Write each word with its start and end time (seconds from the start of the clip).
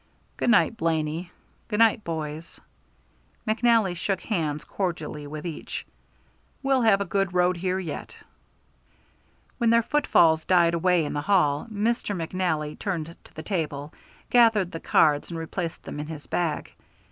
"Good 0.35 0.49
night, 0.49 0.77
Blaney; 0.77 1.31
good 1.67 1.77
night, 1.77 2.03
boys." 2.03 2.59
McNally 3.47 3.95
shook 3.95 4.21
hands 4.21 4.63
cordially 4.63 5.27
with 5.27 5.45
each. 5.45 5.85
"We'll 6.63 6.81
have 6.81 7.01
a 7.01 7.05
good 7.05 7.35
road 7.35 7.55
here 7.57 7.77
yet." 7.77 8.15
When 9.59 9.69
their 9.69 9.83
footfalls 9.83 10.43
died 10.43 10.73
away 10.73 11.05
in 11.05 11.13
the 11.13 11.21
hall, 11.21 11.67
Mr. 11.71 12.15
McNally 12.15 12.79
turned 12.79 13.15
to 13.25 13.33
the 13.35 13.43
table, 13.43 13.93
gathered 14.31 14.71
the 14.71 14.79
cards, 14.79 15.29
and 15.29 15.37
replaced 15.37 15.83
them 15.83 15.99
in 15.99 16.07
his 16.07 16.25
bag. 16.25 16.71